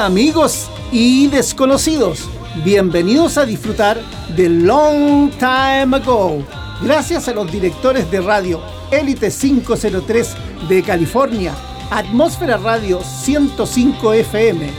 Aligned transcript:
Amigos 0.00 0.70
y 0.90 1.26
desconocidos, 1.26 2.26
bienvenidos 2.64 3.36
a 3.36 3.44
disfrutar 3.44 4.00
de 4.34 4.48
Long 4.48 5.30
Time 5.32 5.94
Ago. 5.94 6.42
Gracias 6.82 7.28
a 7.28 7.34
los 7.34 7.52
directores 7.52 8.10
de 8.10 8.22
radio 8.22 8.62
Elite 8.90 9.30
503 9.30 10.36
de 10.70 10.82
California, 10.82 11.54
Atmósfera 11.90 12.56
Radio 12.56 13.02
105 13.02 14.14
FM, 14.14 14.70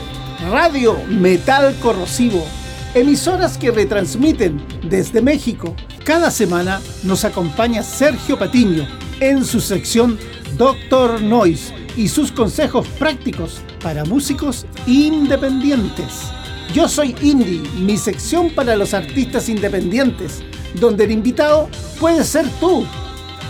Radio 0.50 0.96
Metal 1.08 1.72
Corrosivo, 1.80 2.44
emisoras 2.92 3.56
que 3.56 3.70
retransmiten 3.70 4.60
desde 4.90 5.22
México. 5.22 5.76
Cada 6.04 6.32
semana 6.32 6.80
nos 7.04 7.24
acompaña 7.24 7.84
Sergio 7.84 8.36
Patiño 8.36 8.88
en 9.20 9.44
su 9.44 9.60
sección 9.60 10.18
Doctor 10.58 11.22
Noise 11.22 11.81
y 11.96 12.08
sus 12.08 12.32
consejos 12.32 12.86
prácticos 12.98 13.60
para 13.82 14.04
músicos 14.04 14.66
independientes. 14.86 16.30
Yo 16.74 16.88
soy 16.88 17.14
Indie, 17.20 17.60
mi 17.78 17.98
sección 17.98 18.50
para 18.50 18.76
los 18.76 18.94
artistas 18.94 19.48
independientes, 19.48 20.42
donde 20.80 21.04
el 21.04 21.10
invitado 21.10 21.68
puede 22.00 22.24
ser 22.24 22.48
tú. 22.60 22.84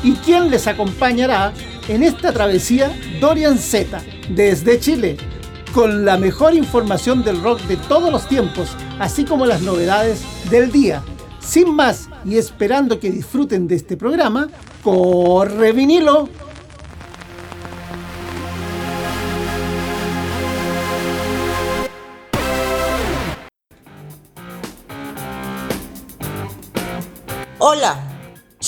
¿Y 0.03 0.13
quién 0.15 0.51
les 0.51 0.67
acompañará 0.67 1.53
en 1.89 2.03
esta 2.03 2.33
travesía? 2.33 2.91
Dorian 3.21 3.59
Z, 3.59 4.03
desde 4.31 4.81
Chile, 4.81 5.17
con 5.73 6.05
la 6.05 6.19
mejor 6.19 6.55
información 6.55 7.23
del 7.23 7.41
rock 7.41 7.61
de 7.63 7.77
todos 7.77 8.11
los 8.11 8.29
tiempos, 8.29 8.71
así 8.99 9.25
como 9.25 9.47
las 9.47 9.63
novedades 9.63 10.23
del 10.51 10.73
día. 10.73 11.03
Sin 11.39 11.75
más 11.75 12.09
y 12.25 12.39
esperando 12.39 12.99
que 12.99 13.11
disfruten 13.11 13.69
de 13.69 13.77
este 13.77 13.97
programa, 13.97 14.49
corre 14.83 15.73
vinilo. 15.73 16.29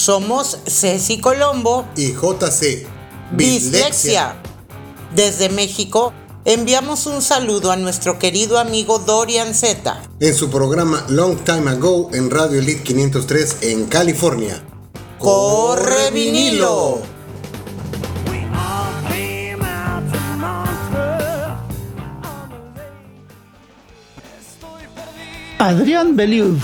Somos 0.04 0.58
Ceci 0.66 1.18
Colombo 1.18 1.86
y 1.96 2.12
JC 2.12 2.86
Dislexia. 3.32 4.36
Desde 5.14 5.48
México 5.48 6.12
enviamos 6.44 7.06
un 7.06 7.22
saludo 7.22 7.72
a 7.72 7.76
nuestro 7.76 8.18
querido 8.18 8.58
amigo 8.58 8.98
Dorian 8.98 9.54
Z. 9.54 10.02
En 10.20 10.34
su 10.34 10.50
programa 10.50 11.06
Long 11.08 11.38
Time 11.38 11.70
Ago 11.70 12.10
en 12.12 12.30
Radio 12.30 12.58
Elite 12.58 12.82
503 12.82 13.56
en 13.62 13.86
California. 13.86 14.62
¡Corre 15.18 16.10
vinilo! 16.12 17.00
Adrián 25.58 26.14
Believe, 26.14 26.60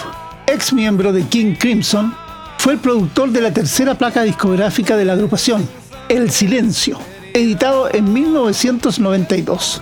ex 0.47 0.75
miembro 0.75 1.15
de 1.15 1.23
King 1.23 1.55
Crimson, 1.59 2.15
fue 2.61 2.75
el 2.75 2.79
productor 2.79 3.31
de 3.31 3.41
la 3.41 3.55
tercera 3.55 3.95
placa 3.95 4.23
discográfica 4.23 4.95
de 4.95 5.07
la 5.07 5.15
agrupación, 5.15 5.67
El 6.11 6.31
Silencio, 6.31 6.99
editado 7.33 7.89
en 7.91 8.13
1992. 8.13 9.81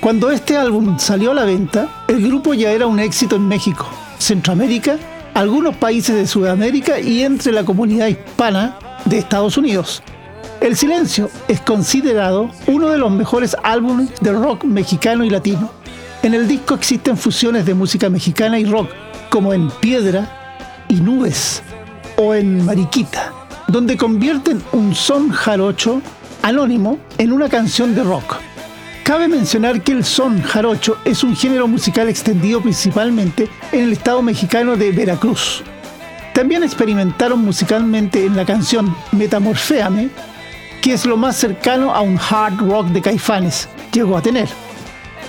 Cuando 0.00 0.32
este 0.32 0.56
álbum 0.56 0.98
salió 0.98 1.30
a 1.30 1.34
la 1.34 1.44
venta, 1.44 2.04
el 2.08 2.26
grupo 2.26 2.52
ya 2.52 2.72
era 2.72 2.88
un 2.88 2.98
éxito 2.98 3.36
en 3.36 3.46
México, 3.46 3.88
Centroamérica, 4.18 4.98
algunos 5.34 5.76
países 5.76 6.16
de 6.16 6.26
Sudamérica 6.26 6.98
y 6.98 7.22
entre 7.22 7.52
la 7.52 7.64
comunidad 7.64 8.08
hispana 8.08 8.76
de 9.04 9.18
Estados 9.18 9.56
Unidos. 9.56 10.02
El 10.60 10.76
Silencio 10.76 11.30
es 11.46 11.60
considerado 11.60 12.50
uno 12.66 12.88
de 12.88 12.98
los 12.98 13.12
mejores 13.12 13.56
álbumes 13.62 14.10
de 14.20 14.32
rock 14.32 14.64
mexicano 14.64 15.22
y 15.22 15.30
latino. 15.30 15.70
En 16.24 16.34
el 16.34 16.48
disco 16.48 16.74
existen 16.74 17.16
fusiones 17.16 17.64
de 17.66 17.74
música 17.74 18.10
mexicana 18.10 18.58
y 18.58 18.64
rock, 18.64 18.90
como 19.30 19.54
en 19.54 19.70
Piedra 19.70 20.84
y 20.88 20.94
Nubes, 20.94 21.62
o 22.16 22.34
en 22.34 22.64
Mariquita, 22.64 23.32
donde 23.68 23.96
convierten 23.96 24.62
un 24.72 24.94
son 24.94 25.30
jarocho 25.30 26.00
anónimo 26.42 26.98
en 27.18 27.32
una 27.32 27.48
canción 27.48 27.94
de 27.94 28.02
rock. 28.02 28.36
Cabe 29.02 29.28
mencionar 29.28 29.82
que 29.82 29.92
el 29.92 30.04
son 30.04 30.42
jarocho 30.42 30.98
es 31.04 31.22
un 31.22 31.36
género 31.36 31.68
musical 31.68 32.08
extendido 32.08 32.60
principalmente 32.60 33.48
en 33.72 33.84
el 33.84 33.92
estado 33.92 34.22
mexicano 34.22 34.76
de 34.76 34.90
Veracruz. 34.90 35.62
También 36.34 36.62
experimentaron 36.64 37.44
musicalmente 37.44 38.26
en 38.26 38.36
la 38.36 38.44
canción 38.44 38.94
Metamorféame, 39.12 40.08
que 40.82 40.92
es 40.92 41.06
lo 41.06 41.16
más 41.16 41.36
cercano 41.36 41.94
a 41.94 42.00
un 42.00 42.18
hard 42.18 42.58
rock 42.58 42.88
de 42.88 43.00
caifanes 43.02 43.68
llegó 43.96 44.16
a 44.16 44.22
tener. 44.22 44.48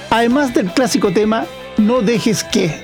Además 0.09 0.53
del 0.53 0.71
clásico 0.71 1.11
tema 1.11 1.45
No 1.77 2.01
dejes 2.01 2.43
que. 2.43 2.75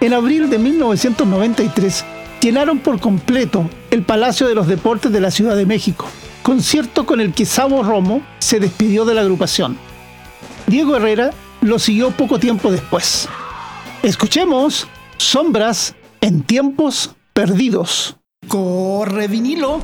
En 0.00 0.12
abril 0.12 0.50
de 0.50 0.58
1993 0.58 2.04
llenaron 2.40 2.78
por 2.78 3.00
completo 3.00 3.68
el 3.90 4.02
Palacio 4.02 4.48
de 4.48 4.54
los 4.54 4.66
Deportes 4.66 5.12
de 5.12 5.20
la 5.20 5.30
Ciudad 5.30 5.56
de 5.56 5.66
México, 5.66 6.06
concierto 6.42 7.06
con 7.06 7.20
el 7.20 7.32
que 7.32 7.46
Sabo 7.46 7.82
Romo 7.82 8.22
se 8.38 8.60
despidió 8.60 9.04
de 9.04 9.14
la 9.14 9.22
agrupación. 9.22 9.78
Diego 10.66 10.96
Herrera 10.96 11.30
lo 11.60 11.78
siguió 11.78 12.10
poco 12.10 12.38
tiempo 12.38 12.70
después. 12.70 13.28
Escuchemos 14.02 14.86
Sombras 15.16 15.94
en 16.20 16.42
tiempos 16.42 17.14
perdidos. 17.32 18.16
Corre 18.48 19.28
vinilo. 19.28 19.82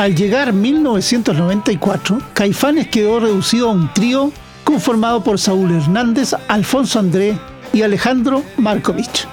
Al 0.00 0.14
llegar 0.14 0.54
1994, 0.54 2.22
Caifanes 2.32 2.88
quedó 2.88 3.20
reducido 3.20 3.68
a 3.68 3.72
un 3.72 3.92
trío 3.92 4.32
conformado 4.64 5.22
por 5.22 5.38
Saúl 5.38 5.72
Hernández, 5.72 6.34
Alfonso 6.48 6.98
André 6.98 7.38
y 7.74 7.82
Alejandro 7.82 8.42
Markovich. 8.56 9.28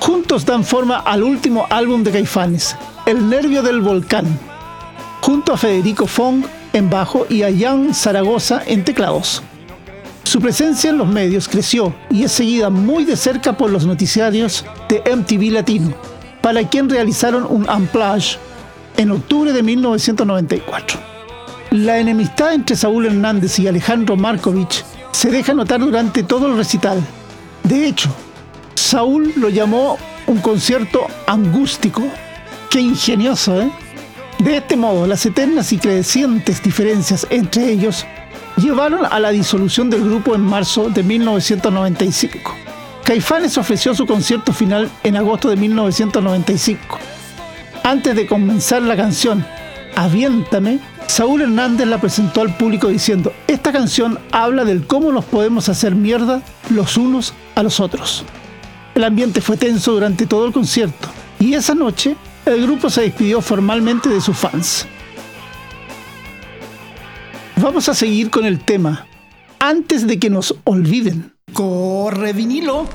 Juntos 0.00 0.46
dan 0.46 0.64
forma 0.64 0.96
al 1.00 1.22
último 1.22 1.66
álbum 1.68 2.02
de 2.04 2.12
Caifanes, 2.12 2.74
El 3.04 3.28
Nervio 3.28 3.62
del 3.62 3.82
Volcán, 3.82 4.24
junto 5.20 5.52
a 5.52 5.58
Federico 5.58 6.06
Fong 6.06 6.42
en 6.72 6.88
bajo 6.88 7.26
y 7.28 7.42
a 7.42 7.54
Jan 7.54 7.92
Zaragoza 7.92 8.62
en 8.64 8.84
teclados. 8.84 9.42
Su 10.24 10.40
presencia 10.40 10.88
en 10.88 10.96
los 10.96 11.08
medios 11.08 11.48
creció 11.48 11.94
y 12.08 12.22
es 12.22 12.32
seguida 12.32 12.70
muy 12.70 13.04
de 13.04 13.14
cerca 13.14 13.58
por 13.58 13.68
los 13.68 13.84
noticiarios 13.84 14.64
de 14.88 15.02
MTV 15.14 15.52
Latino, 15.52 15.92
para 16.40 16.66
quien 16.66 16.88
realizaron 16.88 17.44
un 17.46 17.68
unplage 17.68 18.38
en 18.98 19.12
octubre 19.12 19.52
de 19.52 19.62
1994. 19.62 21.00
La 21.70 21.98
enemistad 21.98 22.52
entre 22.52 22.76
Saúl 22.76 23.06
Hernández 23.06 23.58
y 23.58 23.68
Alejandro 23.68 24.16
Markovich 24.16 24.84
se 25.12 25.30
deja 25.30 25.54
notar 25.54 25.80
durante 25.80 26.22
todo 26.22 26.48
el 26.48 26.56
recital. 26.56 27.00
De 27.62 27.86
hecho, 27.86 28.10
Saúl 28.74 29.32
lo 29.36 29.48
llamó 29.48 29.96
un 30.26 30.38
concierto 30.38 31.06
angústico. 31.26 32.02
Qué 32.70 32.80
ingenioso, 32.80 33.62
¿eh? 33.62 33.70
De 34.40 34.56
este 34.56 34.76
modo, 34.76 35.06
las 35.06 35.24
eternas 35.24 35.72
y 35.72 35.78
crecientes 35.78 36.62
diferencias 36.62 37.26
entre 37.30 37.70
ellos 37.70 38.04
llevaron 38.56 39.06
a 39.08 39.20
la 39.20 39.30
disolución 39.30 39.90
del 39.90 40.04
grupo 40.04 40.34
en 40.34 40.42
marzo 40.42 40.90
de 40.90 41.02
1995. 41.02 42.52
Caifanes 43.04 43.56
ofreció 43.58 43.94
su 43.94 44.06
concierto 44.06 44.52
final 44.52 44.90
en 45.04 45.16
agosto 45.16 45.48
de 45.48 45.56
1995 45.56 46.98
antes 47.88 48.14
de 48.14 48.26
comenzar 48.26 48.82
la 48.82 48.96
canción 48.96 49.44
Aviéntame, 49.96 50.78
Saúl 51.08 51.42
Hernández 51.42 51.88
la 51.88 52.00
presentó 52.00 52.40
al 52.40 52.56
público 52.56 52.86
diciendo, 52.86 53.32
esta 53.48 53.72
canción 53.72 54.18
habla 54.30 54.64
del 54.64 54.86
cómo 54.86 55.10
nos 55.10 55.24
podemos 55.24 55.68
hacer 55.68 55.96
mierda 55.96 56.40
los 56.70 56.96
unos 56.96 57.34
a 57.56 57.64
los 57.64 57.80
otros. 57.80 58.24
El 58.94 59.02
ambiente 59.02 59.40
fue 59.40 59.56
tenso 59.56 59.92
durante 59.92 60.26
todo 60.26 60.46
el 60.46 60.52
concierto 60.52 61.08
y 61.40 61.54
esa 61.54 61.74
noche 61.74 62.14
el 62.46 62.62
grupo 62.62 62.90
se 62.90 63.02
despidió 63.02 63.40
formalmente 63.40 64.08
de 64.08 64.20
sus 64.20 64.36
fans. 64.36 64.86
Vamos 67.56 67.88
a 67.88 67.94
seguir 67.94 68.30
con 68.30 68.44
el 68.44 68.60
tema, 68.60 69.06
antes 69.58 70.06
de 70.06 70.20
que 70.20 70.30
nos 70.30 70.54
olviden. 70.62 71.32
Corre 71.52 72.32
vinilo. 72.34 72.86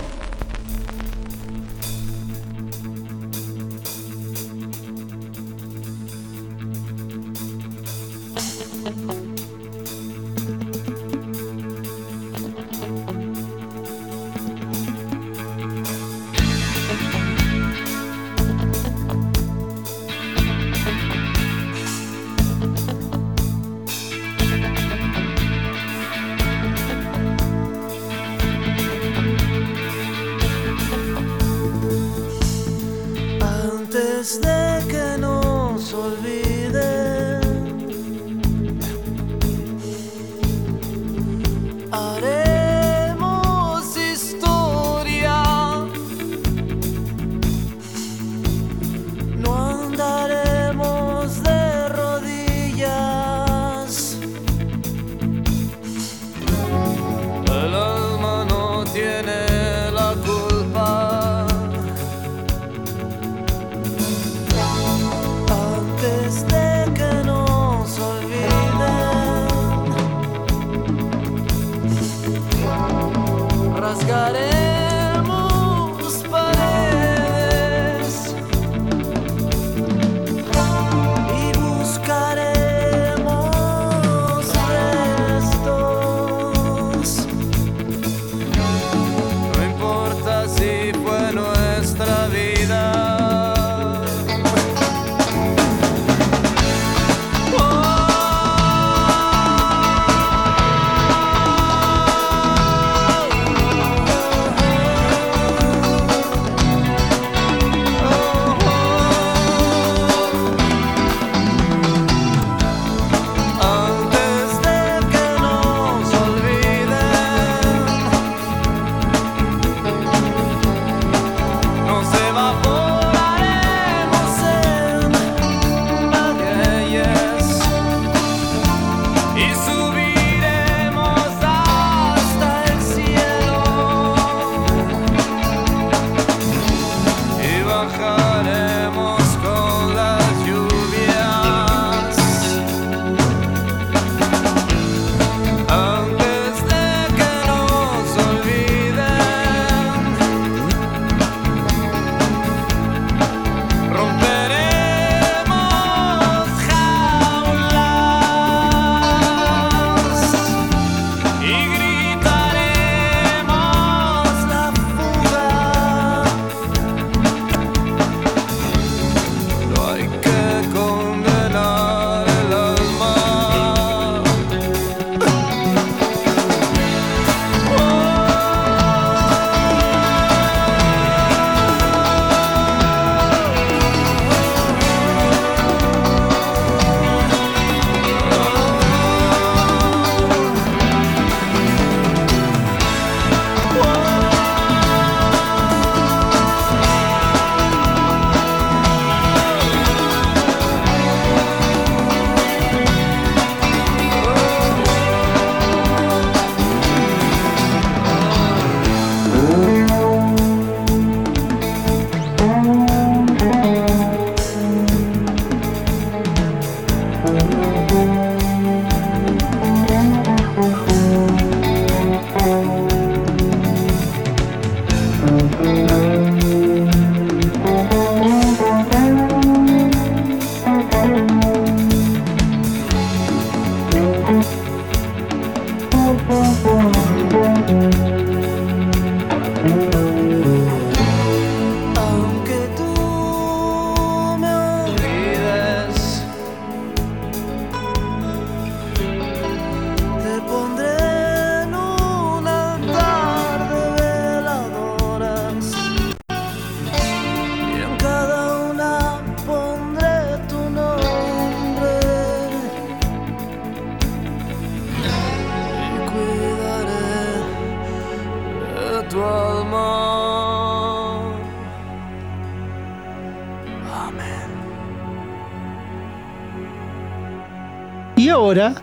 Y 278.16 278.30
ahora 278.30 278.76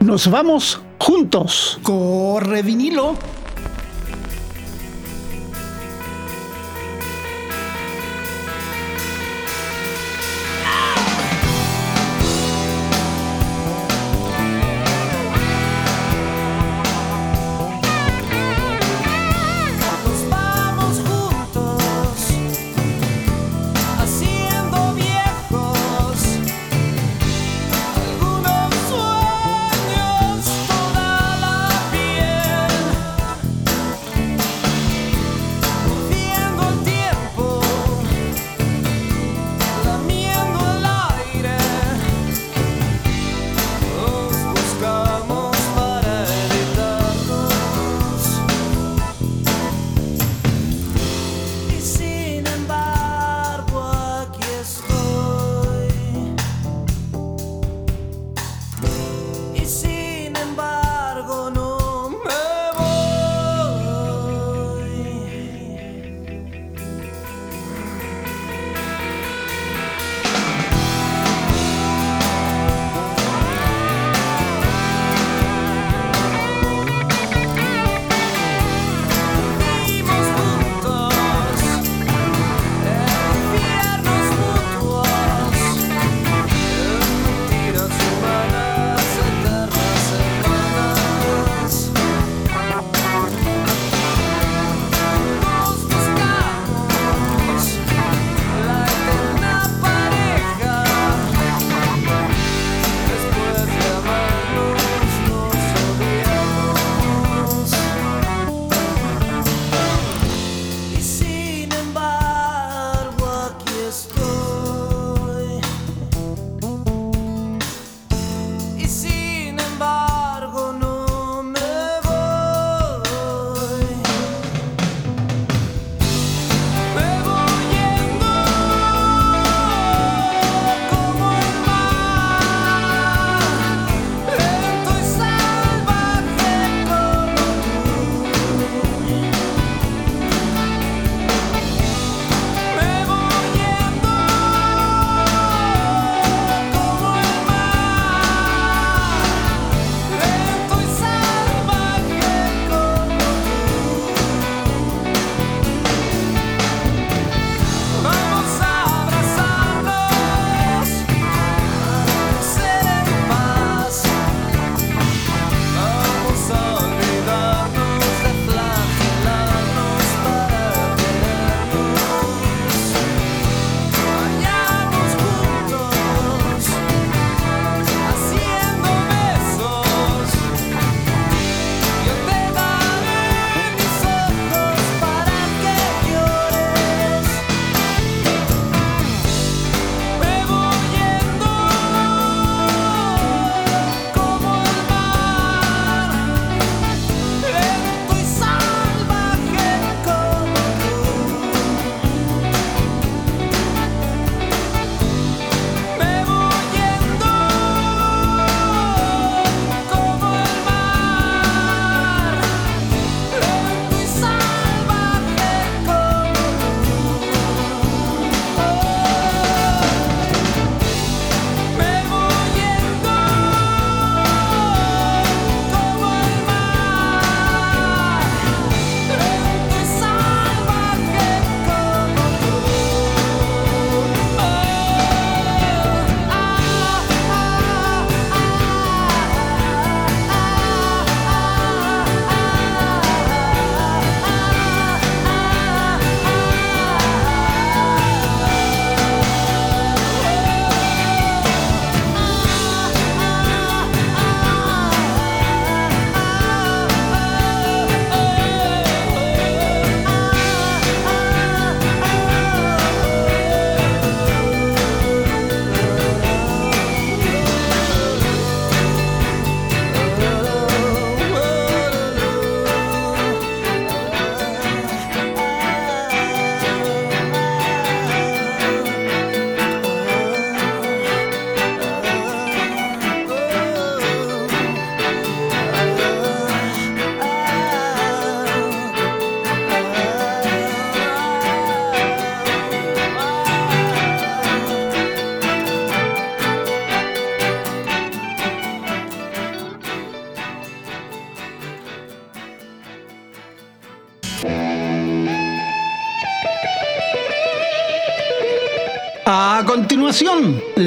nos 0.00 0.30
vamos 0.30 0.80
juntos. 0.98 1.80
Corre 1.82 2.62
vinilo. 2.62 3.16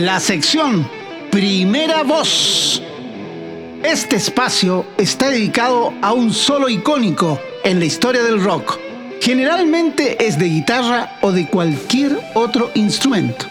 La 0.08 0.22
sección 0.22 0.90
Primera 1.32 2.02
Voz. 2.04 2.82
Este 3.84 4.16
espacio 4.16 4.86
está 4.98 5.30
dedicado 5.30 5.94
a 6.02 6.14
un 6.14 6.34
solo 6.34 6.70
icónico 6.70 7.42
en 7.66 7.80
la 7.80 7.86
historia 7.88 8.24
del 8.24 8.42
rock. 8.42 8.80
Generalmente 9.20 10.26
es 10.26 10.40
de 10.40 10.46
guitarra 10.46 11.20
o 11.22 11.34
de 11.34 11.50
cualquier 11.50 12.18
otro 12.36 12.72
instrumento. 12.76 13.48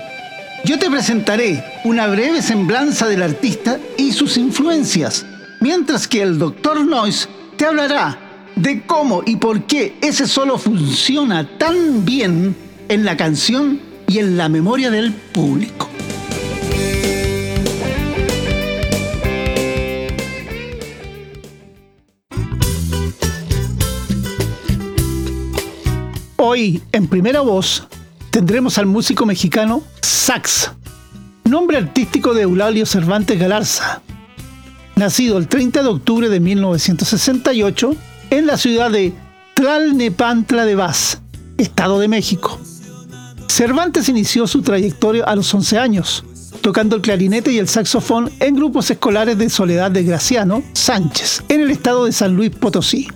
Yo 0.64 0.78
te 0.78 0.90
presentaré 0.90 1.62
una 1.84 2.06
breve 2.06 2.40
semblanza 2.40 3.06
del 3.06 3.22
artista 3.22 3.78
y 3.98 4.12
sus 4.12 4.38
influencias, 4.38 5.26
mientras 5.60 6.08
que 6.08 6.22
el 6.22 6.38
Dr. 6.38 6.86
Noise 6.86 7.28
te 7.58 7.66
hablará 7.66 8.18
de 8.54 8.80
cómo 8.86 9.22
y 9.26 9.36
por 9.36 9.64
qué 9.64 9.98
ese 10.00 10.26
solo 10.26 10.56
funciona 10.56 11.58
tan 11.58 12.06
bien 12.06 12.56
en 12.88 13.04
la 13.04 13.14
canción 13.14 13.78
y 14.08 14.20
en 14.20 14.38
la 14.38 14.48
memoria 14.48 14.90
del 14.90 15.12
público. 15.12 15.85
Hoy, 26.48 26.80
en 26.92 27.08
primera 27.08 27.40
voz, 27.40 27.88
tendremos 28.30 28.78
al 28.78 28.86
músico 28.86 29.26
mexicano 29.26 29.82
Sax, 30.00 30.70
nombre 31.42 31.76
artístico 31.76 32.34
de 32.34 32.42
Eulalio 32.42 32.86
Cervantes 32.86 33.36
Galarza, 33.36 34.00
nacido 34.94 35.38
el 35.38 35.48
30 35.48 35.82
de 35.82 35.88
octubre 35.88 36.28
de 36.28 36.38
1968 36.38 37.96
en 38.30 38.46
la 38.46 38.56
ciudad 38.58 38.92
de 38.92 39.12
Tlalnepantla 39.54 40.64
de 40.64 40.76
Vaz, 40.76 41.20
Estado 41.58 41.98
de 41.98 42.06
México. 42.06 42.60
Cervantes 43.48 44.08
inició 44.08 44.46
su 44.46 44.62
trayectoria 44.62 45.24
a 45.24 45.34
los 45.34 45.52
11 45.52 45.80
años, 45.80 46.24
tocando 46.60 46.94
el 46.94 47.02
clarinete 47.02 47.50
y 47.50 47.58
el 47.58 47.66
saxofón 47.66 48.30
en 48.38 48.54
grupos 48.54 48.88
escolares 48.88 49.36
de 49.36 49.50
Soledad 49.50 49.90
de 49.90 50.04
Graciano 50.04 50.62
Sánchez, 50.74 51.42
en 51.48 51.62
el 51.62 51.72
estado 51.72 52.04
de 52.04 52.12
San 52.12 52.36
Luis 52.36 52.50
Potosí. 52.50 53.08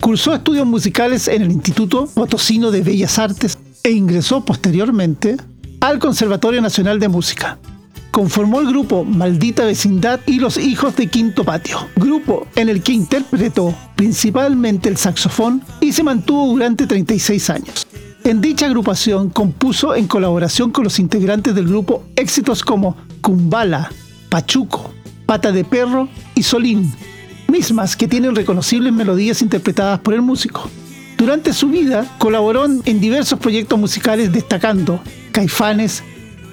Cursó 0.00 0.34
estudios 0.34 0.66
musicales 0.66 1.28
en 1.28 1.42
el 1.42 1.50
Instituto 1.50 2.06
Potosino 2.06 2.70
de 2.70 2.82
Bellas 2.82 3.18
Artes 3.18 3.58
e 3.82 3.90
ingresó 3.90 4.44
posteriormente 4.44 5.36
al 5.80 5.98
Conservatorio 5.98 6.62
Nacional 6.62 7.00
de 7.00 7.08
Música. 7.08 7.58
Conformó 8.10 8.60
el 8.60 8.68
grupo 8.68 9.04
Maldita 9.04 9.64
Vecindad 9.64 10.20
y 10.26 10.38
Los 10.38 10.56
Hijos 10.56 10.96
de 10.96 11.08
Quinto 11.08 11.44
Patio, 11.44 11.88
grupo 11.96 12.46
en 12.54 12.68
el 12.68 12.82
que 12.82 12.92
interpretó 12.92 13.74
principalmente 13.96 14.88
el 14.88 14.96
saxofón 14.96 15.62
y 15.80 15.92
se 15.92 16.02
mantuvo 16.02 16.46
durante 16.46 16.86
36 16.86 17.50
años. 17.50 17.86
En 18.24 18.40
dicha 18.40 18.66
agrupación 18.66 19.30
compuso 19.30 19.94
en 19.94 20.06
colaboración 20.06 20.70
con 20.70 20.84
los 20.84 20.98
integrantes 20.98 21.54
del 21.54 21.68
grupo 21.68 22.04
éxitos 22.16 22.62
como 22.62 22.96
Kumbala, 23.20 23.90
Pachuco, 24.28 24.92
Pata 25.26 25.52
de 25.52 25.64
Perro 25.64 26.08
y 26.34 26.42
Solín, 26.42 26.92
mismas 27.48 27.96
que 27.96 28.08
tienen 28.08 28.36
reconocibles 28.36 28.92
melodías 28.92 29.42
interpretadas 29.42 30.00
por 30.00 30.14
el 30.14 30.22
músico. 30.22 30.70
Durante 31.16 31.52
su 31.52 31.68
vida 31.68 32.06
colaboró 32.18 32.66
en 32.66 33.00
diversos 33.00 33.38
proyectos 33.38 33.78
musicales 33.78 34.32
destacando 34.32 35.00
Caifanes, 35.32 36.04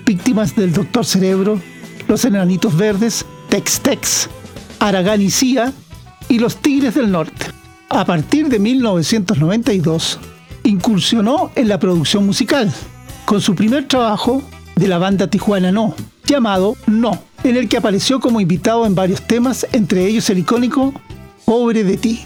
Víctimas 0.06 0.56
del 0.56 0.74
Doctor 0.74 1.06
Cerebro, 1.06 1.62
Los 2.08 2.26
Enanitos 2.26 2.76
Verdes, 2.76 3.26
Tex 3.50 3.80
Tex, 3.82 4.30
Aragán 4.80 5.22
y 5.22 5.30
Cia 5.30 5.74
y 6.30 6.40
Los 6.40 6.58
Tigres 6.58 6.96
del 6.96 7.12
Norte. 7.12 7.48
A 7.90 8.06
partir 8.06 8.50
de 8.50 8.60
1992, 8.60 10.20
incursionó 10.64 11.52
en 11.56 11.68
la 11.68 11.80
producción 11.80 12.26
musical, 12.26 12.74
con 13.26 13.42
su 13.42 13.56
primer 13.56 13.88
trabajo 13.88 14.44
de 14.76 14.88
la 14.88 14.98
banda 14.98 15.28
Tijuana 15.28 15.72
No, 15.72 15.96
llamado 16.26 16.76
No, 16.88 17.22
en 17.44 17.58
el 17.58 17.70
que 17.70 17.78
apareció 17.78 18.20
como 18.20 18.42
invitado 18.42 18.86
en 18.86 18.96
varios 18.96 19.22
temas, 19.22 19.66
entre 19.72 20.06
ellos 20.06 20.30
el 20.30 20.40
icónico 20.40 20.94
Pobre 21.46 21.84
de 21.84 21.98
ti. 21.98 22.22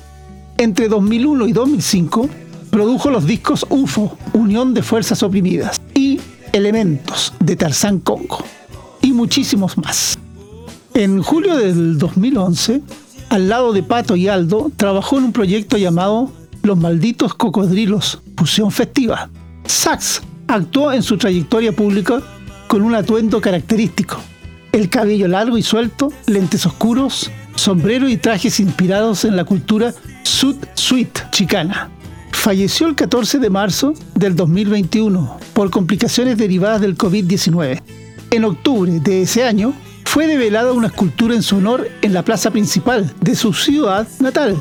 Entre 0.58 0.88
2001 0.88 1.48
y 1.48 1.54
2005 1.54 2.30
produjo 2.70 3.10
los 3.10 3.26
discos 3.26 3.66
UFO, 3.70 4.18
Unión 4.34 4.74
de 4.74 4.84
Fuerzas 4.84 5.24
Oprimidas, 5.24 5.82
y 5.94 6.20
Elementos 6.54 7.34
de 7.40 7.56
Tarzán 7.56 8.00
Congo, 8.00 8.44
y 9.02 9.12
muchísimos 9.12 9.78
más. 9.78 10.18
En 10.94 11.22
julio 11.22 11.56
del 11.56 11.98
2011, 11.98 12.82
al 13.30 13.50
lado 13.50 13.74
de 13.74 13.84
Pato 13.84 14.16
y 14.16 14.28
Aldo, 14.28 14.72
trabajó 14.76 15.18
en 15.18 15.26
un 15.26 15.34
proyecto 15.34 15.78
llamado 15.78 16.32
Los 16.64 16.78
Malditos 16.78 17.34
Cocodrilos, 17.34 18.22
fusión 18.36 18.72
festiva. 18.72 19.30
Sax 19.66 20.22
actuó 20.48 20.92
en 20.92 21.04
su 21.04 21.18
trayectoria 21.18 21.72
pública 21.72 22.22
con 22.70 22.84
un 22.84 22.94
atuendo 22.94 23.42
característico. 23.42 24.22
El 24.72 24.90
cabello 24.90 25.28
largo 25.28 25.58
y 25.58 25.64
suelto, 25.64 26.14
lentes 26.28 26.68
oscuros, 26.68 27.32
sombrero 27.56 28.08
y 28.08 28.16
trajes 28.16 28.60
inspirados 28.60 29.26
en 29.26 29.36
la 29.36 29.44
cultura 29.44 29.92
Sud 30.24 30.56
Suite 30.76 31.24
chicana. 31.32 31.90
Falleció 32.32 32.86
el 32.86 32.94
14 32.94 33.40
de 33.40 33.50
marzo 33.50 33.96
del 34.14 34.36
2021 34.36 35.40
por 35.54 35.72
complicaciones 35.72 36.38
derivadas 36.38 36.80
del 36.80 36.96
COVID-19. 36.96 37.82
En 38.30 38.46
octubre 38.46 39.00
de 39.00 39.24
ese 39.24 39.46
año 39.46 39.74
fue 40.06 40.28
develada 40.28 40.72
una 40.72 40.88
escultura 40.88 41.34
en 41.34 41.42
su 41.42 41.58
honor 41.58 41.90
en 42.04 42.14
la 42.14 42.24
plaza 42.24 42.52
principal 42.52 43.12
de 43.20 43.36
su 43.36 43.52
ciudad 43.52 44.08
natal, 44.20 44.56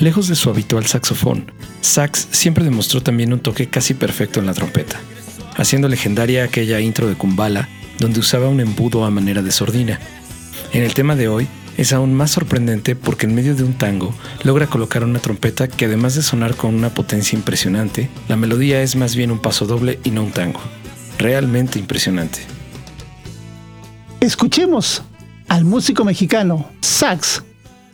Lejos 0.00 0.28
de 0.28 0.34
su 0.34 0.48
habitual 0.48 0.86
saxofón, 0.86 1.52
Sax 1.82 2.28
siempre 2.30 2.64
demostró 2.64 3.02
también 3.02 3.34
un 3.34 3.40
toque 3.40 3.68
casi 3.68 3.92
perfecto 3.92 4.40
en 4.40 4.46
la 4.46 4.54
trompeta, 4.54 4.98
haciendo 5.58 5.88
legendaria 5.88 6.42
aquella 6.42 6.80
intro 6.80 7.06
de 7.06 7.16
Kumbala, 7.16 7.68
donde 7.98 8.20
usaba 8.20 8.48
un 8.48 8.60
embudo 8.60 9.04
a 9.04 9.10
manera 9.10 9.42
de 9.42 9.52
sordina. 9.52 10.00
En 10.72 10.84
el 10.84 10.94
tema 10.94 11.16
de 11.16 11.28
hoy, 11.28 11.48
es 11.76 11.92
aún 11.92 12.14
más 12.14 12.30
sorprendente 12.30 12.96
porque 12.96 13.26
en 13.26 13.34
medio 13.34 13.54
de 13.54 13.62
un 13.62 13.74
tango 13.74 14.14
logra 14.42 14.68
colocar 14.68 15.04
una 15.04 15.18
trompeta 15.18 15.68
que 15.68 15.84
además 15.84 16.14
de 16.14 16.22
sonar 16.22 16.56
con 16.56 16.74
una 16.74 16.94
potencia 16.94 17.36
impresionante, 17.36 18.08
la 18.26 18.36
melodía 18.36 18.80
es 18.80 18.96
más 18.96 19.14
bien 19.14 19.30
un 19.30 19.38
paso 19.38 19.66
doble 19.66 19.98
y 20.02 20.12
no 20.12 20.24
un 20.24 20.32
tango. 20.32 20.60
Realmente 21.18 21.78
impresionante. 21.78 22.40
Escuchemos 24.20 25.02
al 25.48 25.66
músico 25.66 26.06
mexicano 26.06 26.70
Sax 26.80 27.42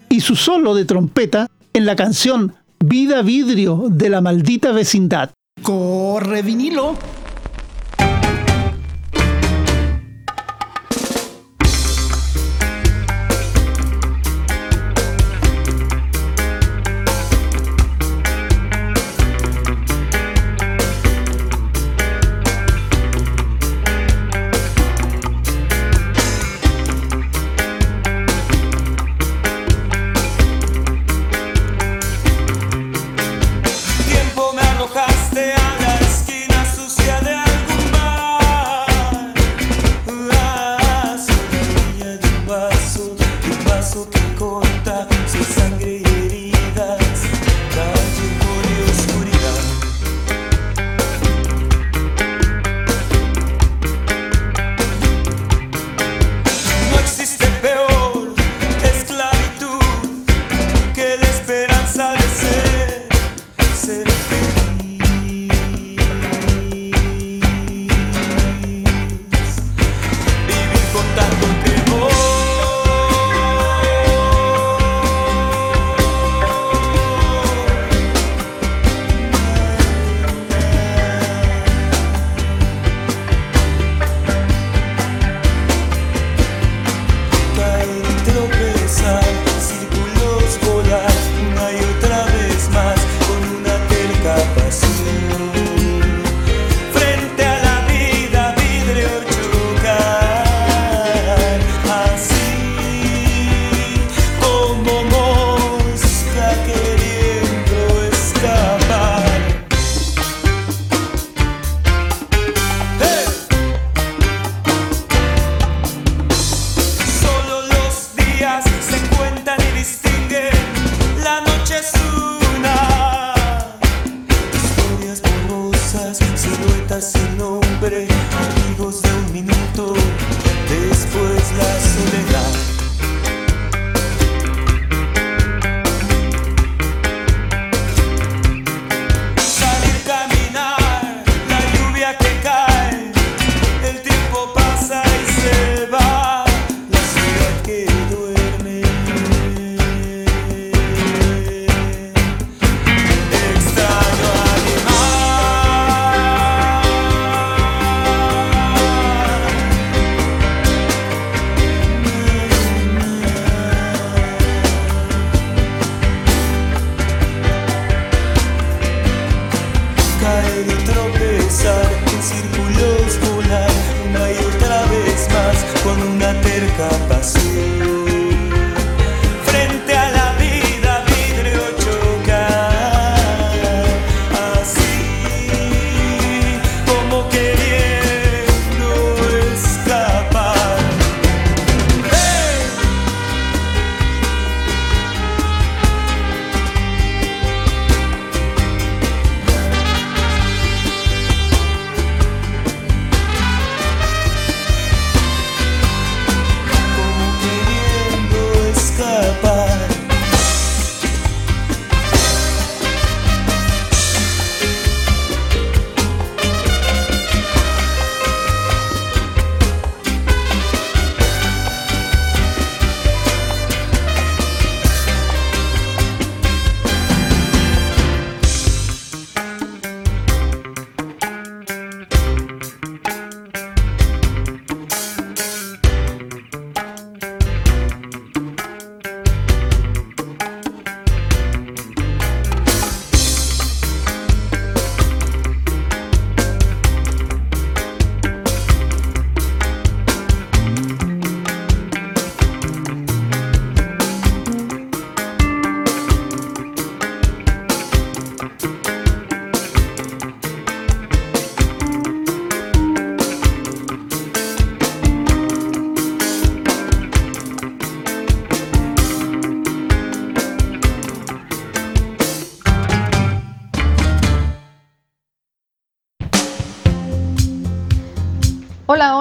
y 0.09 0.21
su 0.21 0.37
solo 0.37 0.73
de 0.77 0.85
trompeta 0.85 1.49
en 1.77 1.85
la 1.85 1.95
canción 1.95 2.55
Vida 2.83 3.21
Vidrio 3.21 3.89
de 3.91 4.09
la 4.09 4.23
maldita 4.23 4.73
vecindad. 4.73 5.33
Corre 5.63 6.41
vinilo. 6.41 6.95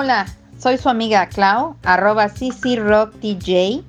Hola, 0.05 0.27
soy 0.59 0.77
su 0.77 0.87
amiga 0.87 1.27
Clau, 1.29 1.77
arroba 1.81 2.29
CCRockDJ, 2.29 3.81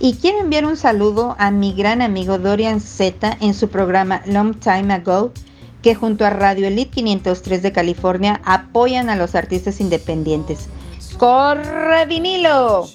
y 0.00 0.14
quiero 0.20 0.40
enviar 0.40 0.66
un 0.66 0.76
saludo 0.76 1.34
a 1.38 1.50
mi 1.50 1.72
gran 1.72 2.02
amigo 2.02 2.36
Dorian 2.36 2.78
Z 2.78 3.38
en 3.40 3.54
su 3.54 3.70
programa 3.70 4.20
Long 4.26 4.54
Time 4.60 4.92
Ago, 4.92 5.32
que 5.80 5.94
junto 5.94 6.26
a 6.26 6.30
Radio 6.30 6.66
Elite 6.66 6.90
503 6.90 7.62
de 7.62 7.72
California 7.72 8.42
apoyan 8.44 9.08
a 9.08 9.16
los 9.16 9.34
artistas 9.34 9.80
independientes. 9.80 10.68
¡Corre 11.16 12.04
vinilo! 12.04 12.86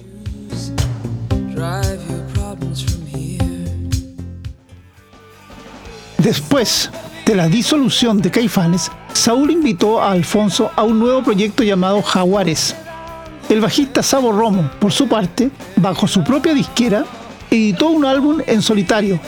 Después 6.20 6.92
de 7.26 7.36
la 7.36 7.48
disolución 7.48 8.22
de 8.22 8.30
Caifanes, 8.30 8.92
Saúl 9.18 9.50
invitó 9.50 10.00
a 10.00 10.12
Alfonso 10.12 10.72
a 10.76 10.84
un 10.84 11.00
nuevo 11.00 11.24
proyecto 11.24 11.64
llamado 11.64 12.04
Jaguares. 12.04 12.76
El 13.50 13.62
bajista 13.62 14.04
Sabo 14.04 14.32
Romo, 14.32 14.70
por 14.80 14.92
su 14.92 15.08
parte, 15.08 15.50
bajo 15.76 16.08
su 16.08 16.24
propia 16.24 16.54
disquera, 16.54 17.04
editó 17.50 17.90
un 17.90 18.06
álbum 18.06 18.42
en 18.46 18.62
solitario, 18.62 19.20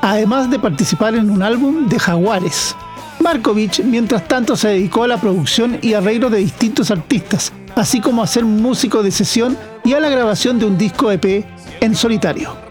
además 0.00 0.50
de 0.50 0.58
participar 0.58 1.14
en 1.14 1.28
un 1.28 1.42
álbum 1.42 1.88
de 1.90 1.98
Jaguares. 1.98 2.74
Markovich, 3.20 3.84
mientras 3.84 4.26
tanto, 4.26 4.56
se 4.56 4.68
dedicó 4.68 5.04
a 5.04 5.08
la 5.08 5.20
producción 5.20 5.78
y 5.82 5.92
arreglo 5.92 6.30
de 6.30 6.38
distintos 6.38 6.90
artistas, 6.90 7.52
así 7.76 8.00
como 8.00 8.22
a 8.22 8.26
ser 8.26 8.46
músico 8.46 9.02
de 9.02 9.10
sesión 9.10 9.58
y 9.84 9.92
a 9.92 10.00
la 10.00 10.08
grabación 10.08 10.58
de 10.58 10.64
un 10.64 10.78
disco 10.78 11.12
EP 11.12 11.44
en 11.82 11.94
solitario. 11.94 12.67